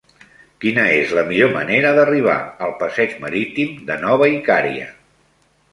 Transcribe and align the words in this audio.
Quina 0.63 0.85
és 1.01 1.13
la 1.17 1.25
millor 1.27 1.51
manera 1.57 1.91
d'arribar 1.99 2.39
al 2.69 2.75
passeig 2.81 3.15
Marítim 3.27 3.79
de 3.91 4.01
Nova 4.07 4.33
Icària? 4.39 4.91